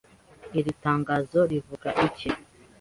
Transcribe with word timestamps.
Iri 0.59 0.71
tangazo 0.83 1.39
rivuga 1.51 1.89
iki 2.07 2.29